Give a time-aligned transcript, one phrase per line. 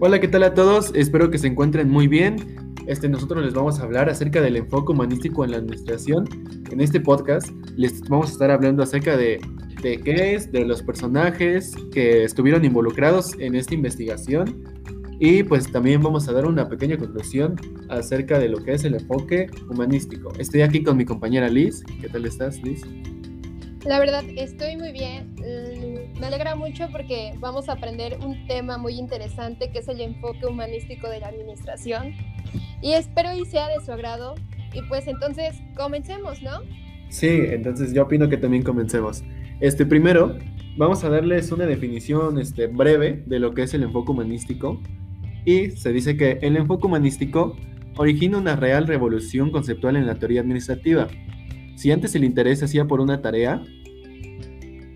[0.00, 0.90] Hola, ¿qué tal a todos?
[0.94, 2.36] Espero que se encuentren muy bien.
[2.86, 6.28] Este, nosotros les vamos a hablar acerca del enfoque humanístico en la administración.
[6.70, 9.40] En este podcast les vamos a estar hablando acerca de,
[9.82, 14.64] de qué es, de los personajes que estuvieron involucrados en esta investigación
[15.20, 17.54] y pues también vamos a dar una pequeña conclusión
[17.88, 20.32] acerca de lo que es el enfoque humanístico.
[20.38, 21.84] Estoy aquí con mi compañera Liz.
[22.00, 22.82] ¿Qué tal estás, Liz?
[23.84, 25.34] La verdad, estoy muy bien.
[26.24, 30.46] Me alegra mucho porque vamos a aprender un tema muy interesante que es el enfoque
[30.46, 32.14] humanístico de la administración.
[32.80, 34.34] Y espero y sea de su agrado.
[34.72, 36.60] Y pues entonces, comencemos, ¿no?
[37.10, 39.22] Sí, entonces yo opino que también comencemos.
[39.60, 40.38] Este, primero,
[40.78, 44.80] vamos a darles una definición este, breve de lo que es el enfoque humanístico.
[45.44, 47.54] Y se dice que el enfoque humanístico
[47.98, 51.06] origina una real revolución conceptual en la teoría administrativa.
[51.76, 53.62] Si antes el interés se hacía por una tarea,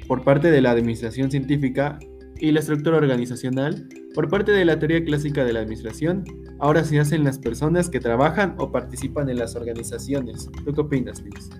[0.09, 1.99] por parte de la administración científica
[2.41, 6.25] y la estructura organizacional, por parte de la teoría clásica de la administración,
[6.59, 10.49] ahora se hacen las personas que trabajan o participan en las organizaciones.
[10.65, 11.51] ¿Tú qué opinas, Liz?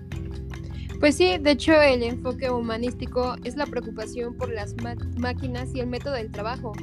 [0.99, 4.75] Pues sí, de hecho el enfoque humanístico es la preocupación por las
[5.17, 6.73] máquinas y el método del trabajo.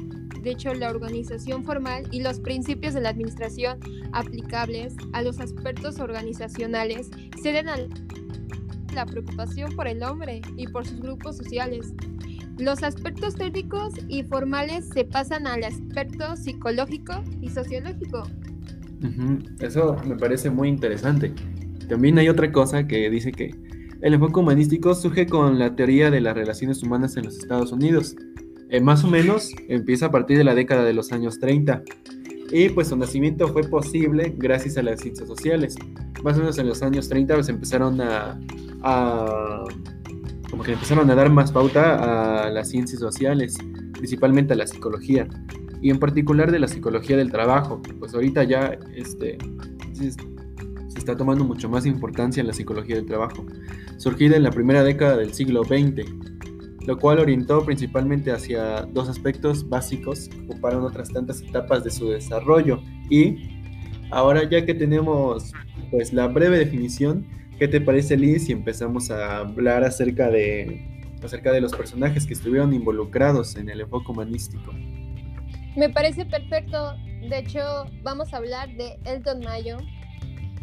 [0.41, 3.79] De hecho, la organización formal y los principios de la administración
[4.13, 7.09] aplicables a los aspectos organizacionales
[7.43, 7.77] ceden a
[8.97, 11.93] la preocupación por el hombre y por sus grupos sociales.
[12.57, 18.23] Los aspectos técnicos y formales se pasan al aspecto psicológico y sociológico.
[19.59, 21.31] Eso me parece muy interesante.
[21.87, 23.53] También hay otra cosa que dice que
[24.01, 28.15] el enfoque humanístico surge con la teoría de las relaciones humanas en los Estados Unidos.
[28.69, 31.83] Eh, más o menos empieza a partir de la década de los años 30.
[32.51, 35.75] Y pues su nacimiento fue posible gracias a las ciencias sociales.
[36.23, 38.39] Más o menos en los años 30 pues empezaron a,
[38.83, 39.63] a
[40.49, 43.57] como que empezaron a dar más pauta a las ciencias sociales,
[43.93, 45.27] principalmente a la psicología
[45.81, 49.37] y en particular de la psicología del trabajo, pues ahorita ya este,
[49.93, 50.09] se
[50.97, 53.45] está tomando mucho más importancia en la psicología del trabajo.
[53.97, 56.05] Surgida en la primera década del siglo XX,
[56.87, 62.09] lo cual orientó principalmente hacia dos aspectos básicos que ocuparon otras tantas etapas de su
[62.09, 62.81] desarrollo.
[63.09, 63.61] Y
[64.09, 65.51] ahora ya que tenemos
[65.91, 67.27] pues la breve definición,
[67.59, 70.81] ¿qué te parece Liz si empezamos a hablar acerca de
[71.21, 74.71] acerca de los personajes que estuvieron involucrados en el enfoque humanístico?
[75.75, 76.95] Me parece perfecto.
[77.29, 77.59] De hecho,
[78.01, 79.77] vamos a hablar de Elton Mayo,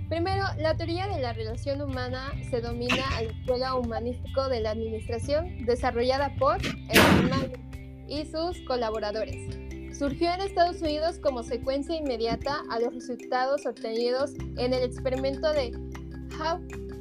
[0.08, 4.72] Primero, la teoría de la relación humana se domina a la Escuela Humanístico de la
[4.72, 6.58] Administración, desarrollada por
[7.30, 7.58] Mayo
[8.06, 9.56] y sus colaboradores.
[9.96, 15.72] Surgió en Estados Unidos como secuencia inmediata a los resultados obtenidos en el experimento de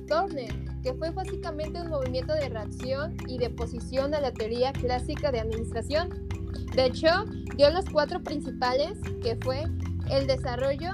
[0.08, 5.32] Turner, que fue básicamente un movimiento de reacción y de posición a la teoría clásica
[5.32, 6.28] de administración.
[6.76, 7.26] De hecho,
[7.58, 9.64] dio los cuatro principales, que fue
[10.10, 10.92] el desarrollo,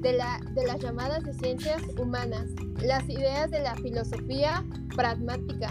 [0.00, 2.46] de, la, de las llamadas de ciencias humanas,
[2.82, 4.64] las ideas de la filosofía
[4.96, 5.70] pragmática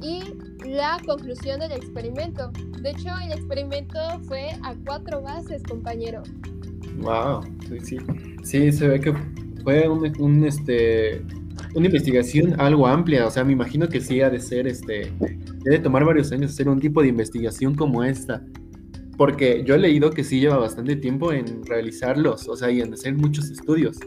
[0.00, 0.22] y
[0.66, 2.50] la conclusión del experimento.
[2.82, 6.22] De hecho, el experimento fue a cuatro bases, compañero.
[6.98, 7.98] Wow, sí, sí.
[8.42, 9.14] Sí, se ve que
[9.62, 11.24] fue un, este,
[11.74, 13.26] una investigación algo amplia.
[13.26, 15.12] O sea, me imagino que sí ha de ser, este,
[15.64, 18.44] debe tomar varios años hacer un tipo de investigación como esta.
[19.16, 22.92] Porque yo he leído que sí lleva bastante tiempo en realizarlos, o sea, y en
[22.92, 23.98] hacer muchos estudios.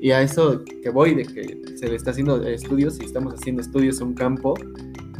[0.00, 3.62] Y a eso que voy, de que se le está haciendo estudios y estamos haciendo
[3.62, 4.54] estudios a un campo,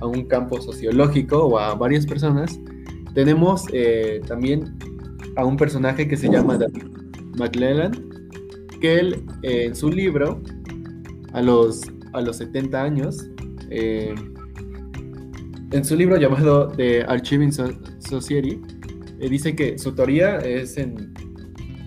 [0.00, 2.58] a un campo sociológico o a varias personas,
[3.14, 4.76] tenemos eh, también
[5.36, 6.84] a un personaje que se llama David
[7.38, 7.92] McClellan,
[8.80, 10.42] que él eh, en su libro,
[11.32, 11.82] a los,
[12.12, 13.30] a los 70 años,
[13.70, 14.14] eh,
[15.72, 18.60] en su libro llamado The Archiving Society,
[19.18, 21.14] dice que su teoría es en,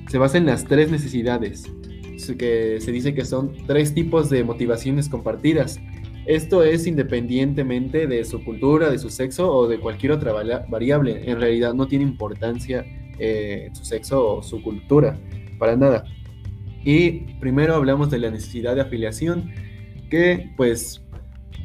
[0.09, 1.69] se basa en las tres necesidades,
[2.37, 5.79] que se dice que son tres tipos de motivaciones compartidas.
[6.25, 11.23] Esto es independientemente de su cultura, de su sexo o de cualquier otra variable.
[11.29, 12.85] En realidad no tiene importancia
[13.17, 15.17] eh, su sexo o su cultura,
[15.57, 16.03] para nada.
[16.83, 19.51] Y primero hablamos de la necesidad de afiliación,
[20.09, 21.01] que pues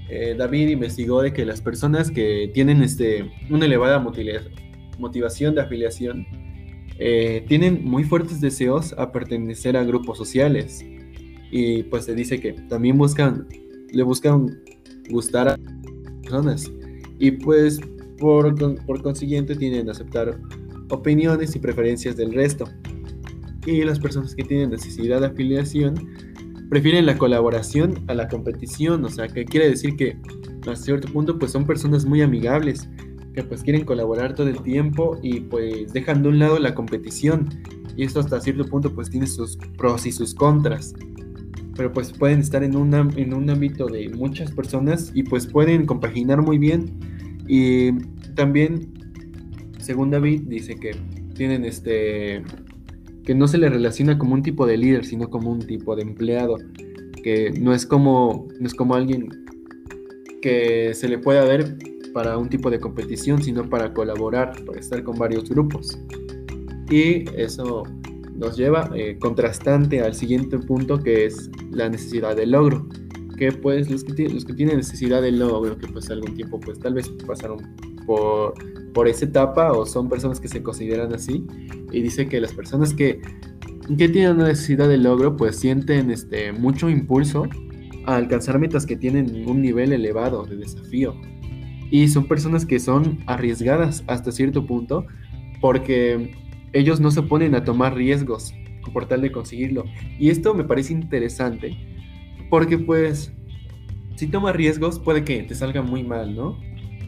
[0.08, 4.63] eh, David investigó de que las personas que tienen este, una elevada motivación
[4.96, 6.26] de afiliación,
[6.98, 10.84] eh, tienen muy fuertes deseos a pertenecer a grupos sociales.
[11.50, 13.46] Y pues se dice que también buscan,
[13.92, 14.60] le buscan
[15.10, 15.58] gustar a
[16.22, 16.70] personas.
[17.18, 17.80] Y pues
[18.18, 18.54] por,
[18.86, 20.38] por consiguiente tienen aceptar
[20.90, 22.66] opiniones y preferencias del resto.
[23.66, 25.94] Y las personas que tienen necesidad de afiliación
[26.68, 29.04] prefieren la colaboración a la competición.
[29.04, 30.16] O sea, que quiere decir que
[30.66, 32.88] a cierto punto pues son personas muy amigables
[33.34, 37.48] que pues quieren colaborar todo el tiempo y pues dejan de un lado la competición.
[37.96, 40.94] Y esto hasta cierto punto pues tiene sus pros y sus contras.
[41.76, 46.42] Pero pues pueden estar en, en un ámbito de muchas personas y pues pueden compaginar
[46.42, 46.92] muy bien.
[47.48, 47.92] Y
[48.34, 48.92] también
[49.78, 50.92] según David dice que
[51.34, 52.42] tienen este
[53.24, 56.02] que no se le relaciona como un tipo de líder sino como un tipo de
[56.02, 56.56] empleado
[57.22, 59.28] que no es como no es como alguien
[60.40, 61.76] que se le pueda ver
[62.14, 65.98] para un tipo de competición, sino para colaborar, para estar con varios grupos.
[66.88, 67.82] Y eso
[68.34, 72.86] nos lleva eh, contrastante al siguiente punto que es la necesidad de logro.
[73.36, 76.94] Que pues los que, que tienen necesidad de logro, que pues algún tiempo pues tal
[76.94, 77.58] vez pasaron
[78.06, 78.54] por,
[78.92, 81.44] por esa etapa o son personas que se consideran así.
[81.90, 83.20] Y dice que las personas que,
[83.98, 87.48] que tienen necesidad de logro pues sienten este, mucho impulso
[88.06, 91.16] a alcanzar metas que tienen un nivel elevado de desafío
[91.90, 95.06] y son personas que son arriesgadas hasta cierto punto
[95.60, 96.32] porque
[96.72, 98.52] ellos no se ponen a tomar riesgos
[98.92, 99.84] por tal de conseguirlo.
[100.18, 101.76] Y esto me parece interesante
[102.50, 103.32] porque pues
[104.16, 106.58] si tomas riesgos puede que te salga muy mal, ¿no?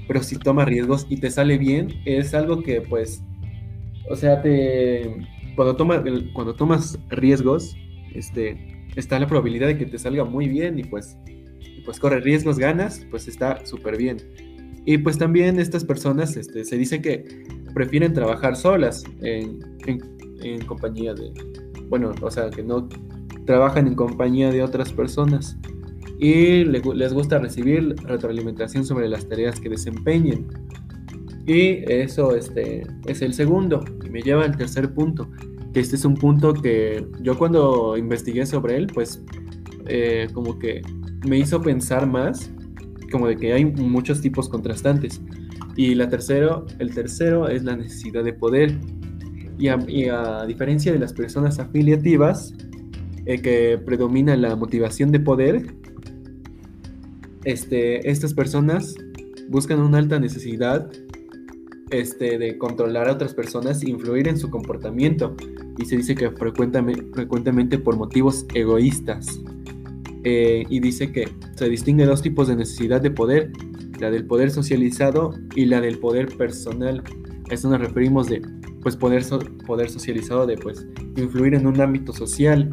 [0.09, 3.23] Pero si tomas riesgos y te sale bien, es algo que pues,
[4.11, 5.17] o sea, te
[5.55, 6.03] cuando tomas
[6.33, 7.77] cuando tomas riesgos,
[8.15, 11.19] este está la probabilidad de que te salga muy bien y pues
[11.85, 14.19] pues corre riesgos, ganas, pues está súper bien.
[14.87, 17.45] Y pues también estas personas este, se dice que
[17.75, 19.59] prefieren trabajar solas en,
[20.65, 21.33] compañía de,
[21.89, 22.89] bueno, o sea, que no
[23.47, 25.59] trabajan en compañía de otras personas
[26.21, 30.47] y les gusta recibir retroalimentación sobre las tareas que desempeñen.
[31.47, 35.29] Y eso este, es el segundo y me lleva al tercer punto,
[35.75, 39.21] que este es un punto que yo cuando investigué sobre él, pues
[39.89, 40.83] eh, como que
[41.27, 42.53] me hizo pensar más
[43.11, 45.21] como de que hay muchos tipos contrastantes.
[45.77, 48.79] Y la tercero, el tercero es la necesidad de poder.
[49.59, 52.55] Y a, diferencia de las personas afiliativas,
[53.25, 55.75] eh, que predomina la motivación de poder,
[57.45, 58.95] este, estas personas
[59.49, 60.91] buscan una alta necesidad
[61.91, 65.37] este, de controlar a otras personas e influir en su comportamiento.
[65.79, 69.41] Y se dice que frecuentemente, frecuentemente por motivos egoístas.
[70.29, 73.53] Eh, y dice que se distingue dos tipos de necesidad de poder,
[74.01, 77.01] la del poder socializado y la del poder personal.
[77.49, 78.43] A eso nos referimos de
[78.83, 79.25] pues poder,
[79.65, 80.85] poder socializado de pues
[81.17, 82.69] influir en un ámbito social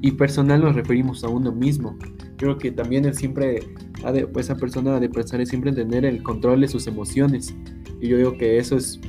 [0.00, 1.98] y personal nos referimos a uno mismo.
[2.36, 3.58] Creo que también él siempre,
[4.04, 6.86] ha de, pues, esa persona ha de pensar siempre en tener el control de sus
[6.86, 7.52] emociones.
[8.00, 9.00] Y yo digo que eso es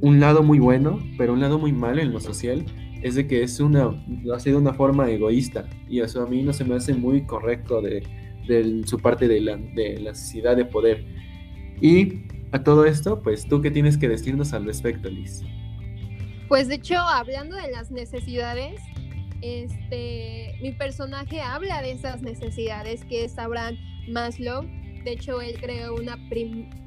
[0.00, 2.64] un lado muy bueno, pero un lado muy malo en lo social
[3.04, 6.74] es de que es una, una forma egoísta y eso a mí no se me
[6.74, 8.02] hace muy correcto de,
[8.86, 11.04] su parte de la, de la necesidad de poder.
[11.82, 12.22] Y
[12.52, 15.42] a todo esto, pues tú qué tienes que decirnos al respecto, Liz.
[16.48, 18.80] Pues de hecho, hablando de las necesidades,
[19.42, 23.76] este, mi personaje habla de esas necesidades que es Abraham
[24.08, 24.64] Maslow.
[25.04, 26.18] De hecho, él creó una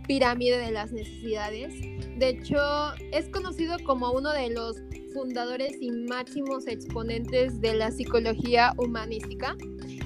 [0.07, 1.73] pirámide de las necesidades.
[2.17, 2.57] De hecho,
[3.11, 4.77] es conocido como uno de los
[5.13, 9.55] fundadores y máximos exponentes de la psicología humanística.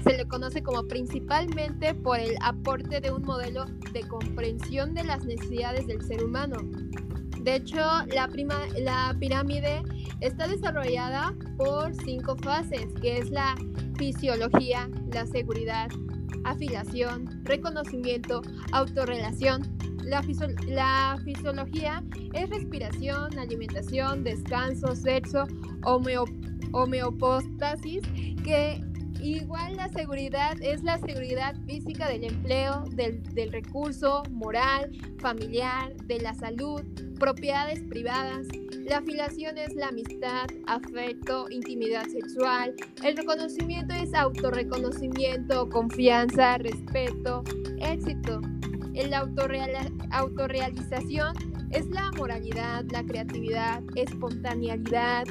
[0.04, 5.24] Se le conoce como principalmente por el aporte de un modelo de comprensión de las
[5.24, 6.56] necesidades del ser humano.
[7.40, 8.28] De hecho, la,
[8.78, 9.82] la pirámide
[10.20, 13.56] está desarrollada por cinco fases, que es la
[13.98, 15.88] fisiología, la seguridad,
[16.44, 19.62] afiliación, reconocimiento, autorrelación,
[20.04, 20.22] la,
[21.24, 25.46] fisiología es respiración, alimentación, descanso, sexo,
[26.72, 28.02] homeopostasis,
[28.44, 28.80] que
[29.22, 36.18] igual la seguridad es la seguridad física del empleo, del, del recurso, moral, familiar, de
[36.20, 36.82] la salud,
[37.18, 38.46] propiedades privadas.
[38.84, 42.74] La afiliación es la amistad, afecto, intimidad sexual.
[43.04, 47.44] El reconocimiento es autorreconocimiento, confianza, respeto,
[47.80, 48.40] éxito.
[48.92, 49.26] La
[50.10, 51.34] autorrealización
[51.70, 55.24] es la moralidad, la creatividad, espontaneidad,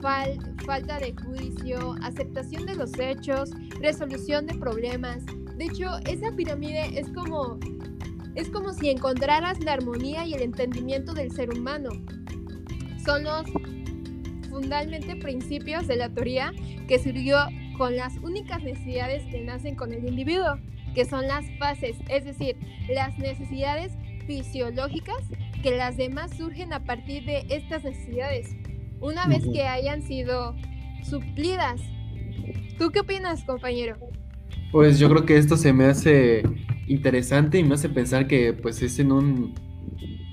[0.00, 5.24] falta de juicio, aceptación de los hechos, resolución de problemas.
[5.56, 7.58] De hecho, esa pirámide es como,
[8.34, 11.90] es como si encontraras la armonía y el entendimiento del ser humano.
[13.04, 13.44] Son los
[14.48, 16.52] fundamentalmente principios de la teoría
[16.88, 17.36] que surgió
[17.78, 20.58] con las únicas necesidades que nacen con el individuo
[20.94, 22.56] que son las fases, es decir,
[22.88, 23.92] las necesidades
[24.26, 25.22] fisiológicas
[25.62, 28.56] que las demás surgen a partir de estas necesidades,
[29.00, 30.54] una vez que hayan sido
[31.02, 31.80] suplidas.
[32.78, 33.96] ¿Tú qué opinas, compañero?
[34.72, 36.42] Pues yo creo que esto se me hace
[36.86, 39.54] interesante y me hace pensar que pues es en un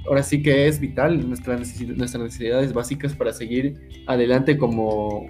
[0.08, 5.28] ahora sí que es vital nuestra nuestras necesidades básicas para seguir adelante como,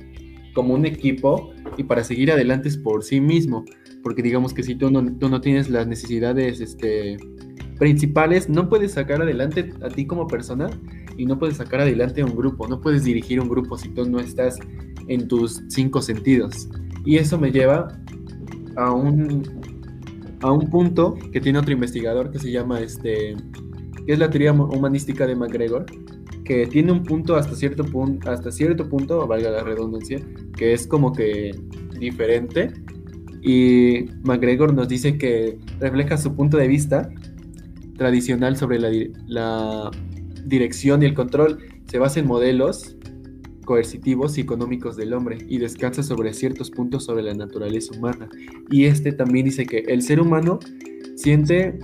[0.53, 3.65] como un equipo y para seguir adelante por sí mismo.
[4.03, 7.17] Porque digamos que si tú no, tú no tienes las necesidades este,
[7.79, 10.69] principales, no puedes sacar adelante a ti como persona
[11.17, 14.07] y no puedes sacar adelante a un grupo, no puedes dirigir un grupo si tú
[14.09, 14.59] no estás
[15.07, 16.69] en tus cinco sentidos.
[17.05, 17.87] Y eso me lleva
[18.75, 19.43] a un,
[20.41, 23.35] a un punto que tiene otro investigador que se llama este,
[24.05, 25.85] que es la teoría humanística de McGregor,
[26.45, 30.19] que tiene un punto hasta cierto punto, hasta cierto punto, valga la redundancia,
[30.55, 31.51] que es como que
[31.99, 32.71] diferente.
[33.41, 37.09] Y McGregor nos dice que refleja su punto de vista
[37.97, 38.89] tradicional sobre la,
[39.27, 39.91] la
[40.47, 41.59] dirección y el control.
[41.85, 42.97] Se basa en modelos
[43.65, 48.29] coercitivos y económicos del hombre y descansa sobre ciertos puntos sobre la naturaleza humana.
[48.71, 50.59] Y este también dice que el ser humano
[51.15, 51.77] siente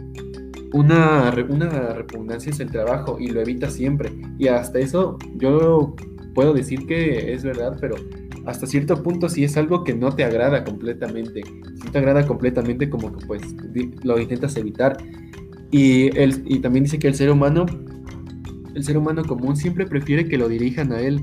[0.73, 4.11] una, una repugnancia hacia el trabajo y lo evita siempre.
[4.39, 5.95] Y hasta eso yo
[6.33, 7.95] puedo decir que es verdad, pero
[8.45, 11.41] hasta cierto punto sí es algo que no te agrada completamente.
[11.81, 13.41] Si te agrada completamente como que pues
[14.03, 14.97] lo intentas evitar.
[15.71, 17.65] Y, el, y también dice que el ser humano,
[18.73, 21.21] el ser humano común siempre prefiere que lo dirijan a él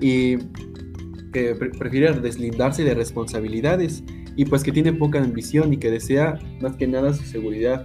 [0.00, 0.36] y
[1.32, 4.04] que prefiere deslindarse de responsabilidades
[4.36, 7.84] y pues que tiene poca ambición y que desea más que nada su seguridad.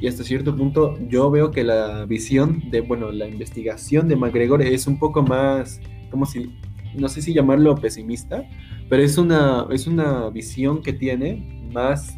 [0.00, 4.62] Y hasta cierto punto yo veo que la visión de, bueno, la investigación de McGregor
[4.62, 6.54] es un poco más, como si,
[6.94, 8.44] no sé si llamarlo pesimista,
[8.90, 12.14] pero es una, es una visión que tiene más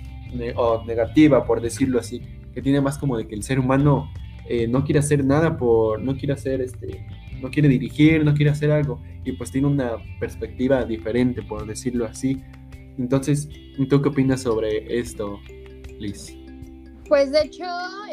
[0.57, 2.21] o negativa, por decirlo así,
[2.52, 4.11] que tiene más como de que el ser humano
[4.49, 7.07] eh, no quiere hacer nada por, no quiere hacer este,
[7.43, 12.07] no quiere dirigir, no quiere hacer algo y pues tiene una perspectiva diferente, por decirlo
[12.07, 12.43] así.
[12.99, 13.49] Entonces,
[13.88, 15.38] ¿tú qué opinas sobre esto,
[15.99, 16.35] Liz?
[17.09, 17.64] Pues de hecho,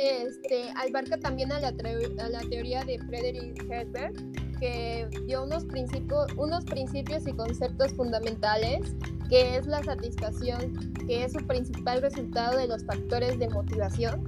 [0.02, 4.16] este, abarca también a la teoría de Frederick Herbert,
[4.60, 8.96] que dio unos principios, unos principios y conceptos fundamentales,
[9.30, 14.24] que es la satisfacción, que es su principal resultado de los factores de motivación,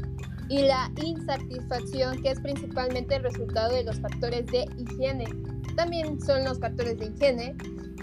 [0.50, 5.25] y la insatisfacción, que es principalmente el resultado de los factores de higiene.
[5.75, 7.56] También son los factores de higiene,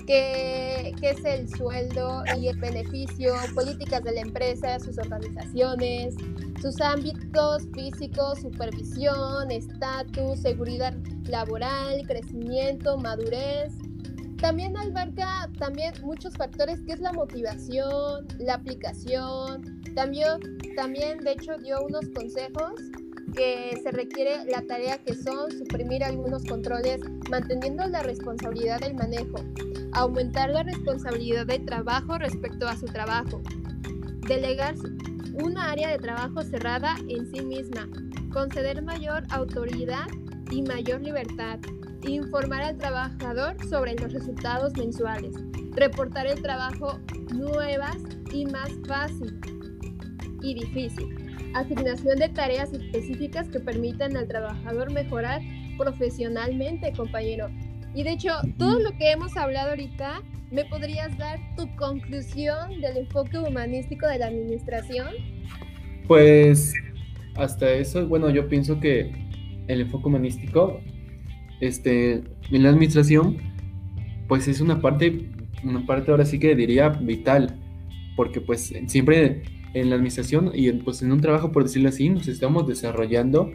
[0.06, 6.14] que, que, es el sueldo y el beneficio, políticas de la empresa, sus organizaciones,
[6.60, 13.72] sus ámbitos físicos, supervisión, estatus, seguridad laboral, crecimiento, madurez.
[14.38, 21.56] También abarca también muchos factores que es la motivación, la aplicación, también, también, de hecho,
[21.58, 22.72] dio unos consejos
[23.34, 29.44] que se requiere la tarea que son suprimir algunos controles manteniendo la responsabilidad del manejo,
[29.92, 33.42] aumentar la responsabilidad de trabajo respecto a su trabajo,
[34.28, 34.74] delegar
[35.42, 37.88] una área de trabajo cerrada en sí misma,
[38.32, 40.06] conceder mayor autoridad
[40.50, 41.58] y mayor libertad,
[42.02, 45.34] informar al trabajador sobre los resultados mensuales,
[45.72, 47.00] reportar el trabajo
[47.32, 47.96] nuevas
[48.32, 49.40] y más fácil,
[50.44, 51.06] y difícil.
[51.54, 55.40] Asignación de tareas específicas que permitan al trabajador mejorar
[55.78, 57.48] profesionalmente, compañero.
[57.94, 60.20] Y de hecho, todo lo que hemos hablado ahorita,
[60.50, 65.08] ¿me podrías dar tu conclusión del enfoque humanístico de la administración?
[66.06, 66.74] Pues
[67.36, 69.12] hasta eso, bueno, yo pienso que
[69.68, 70.80] el enfoque humanístico
[71.60, 73.38] este, en la administración,
[74.28, 75.28] pues es una parte,
[75.62, 77.60] una parte ahora sí que diría vital,
[78.16, 79.42] porque pues siempre
[79.74, 83.50] en la administración y pues en un trabajo, por decirlo así, nos estamos desarrollando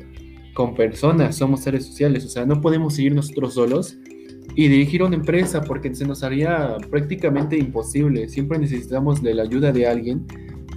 [0.53, 3.97] con personas, somos seres sociales, o sea, no podemos seguir nosotros solos
[4.55, 8.27] y dirigir una empresa porque se nos haría prácticamente imposible.
[8.27, 10.25] Siempre necesitamos de la ayuda de alguien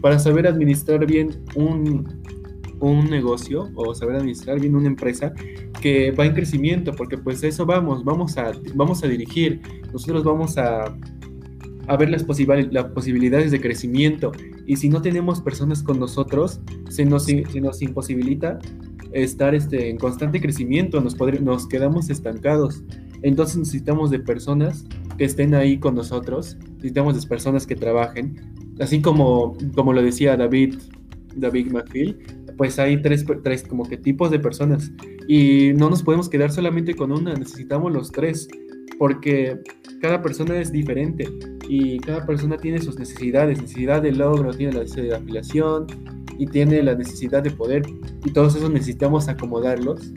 [0.01, 2.07] para saber administrar bien un,
[2.81, 5.33] un negocio o saber administrar bien una empresa
[5.81, 9.61] que va en crecimiento, porque pues eso vamos, vamos a, vamos a dirigir,
[9.93, 10.97] nosotros vamos a
[11.89, 12.25] a ver las,
[12.71, 14.33] las posibilidades de crecimiento.
[14.67, 18.59] Y si no tenemos personas con nosotros, se nos, se nos imposibilita
[19.13, 22.83] estar este, en constante crecimiento, nos, nos quedamos estancados.
[23.23, 24.85] Entonces necesitamos de personas
[25.17, 28.41] que estén ahí con nosotros, necesitamos de personas que trabajen,
[28.81, 30.77] así como, como lo decía David,
[31.37, 32.19] David McPhil,
[32.57, 34.91] pues hay tres, tres como que tipos de personas
[35.29, 38.49] y no nos podemos quedar solamente con una, necesitamos los tres
[38.99, 39.59] porque
[40.01, 41.29] cada persona es diferente
[41.75, 45.87] y cada persona tiene sus necesidades, necesidad de logro, tiene la necesidad de afiliación
[46.39, 47.83] y tiene la necesidad de poder
[48.27, 50.13] y todos esos necesitamos acomodarlos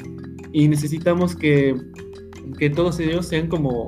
[0.52, 1.74] y necesitamos que,
[2.60, 3.88] que todos ellos sean como,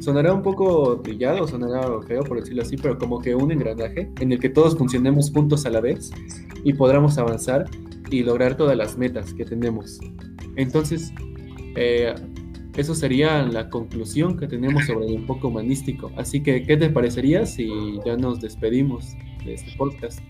[0.00, 4.32] sonará un poco brillado, sonará feo por decirlo así, pero como que un engranaje en
[4.32, 6.10] el que todos funcionemos juntos a la vez
[6.64, 7.70] y podamos avanzar
[8.10, 10.00] y lograr todas las metas que tenemos.
[10.56, 11.12] Entonces,
[11.76, 12.12] eh,
[12.76, 16.10] eso sería la conclusión que tenemos sobre el enfoque humanístico.
[16.16, 17.68] Así que, ¿qué te parecería si
[18.04, 19.14] ya nos despedimos
[19.44, 20.20] de este podcast?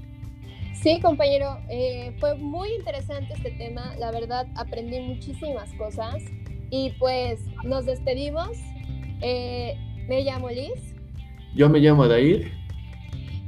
[0.74, 3.94] Sí, compañero, eh, fue muy interesante este tema.
[3.98, 6.22] La verdad, aprendí muchísimas cosas.
[6.70, 8.50] Y pues nos despedimos.
[9.22, 9.74] Eh,
[10.08, 10.94] me llamo Liz.
[11.54, 12.52] Yo me llamo Dair.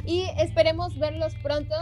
[0.06, 1.74] Y esperemos verlos pronto.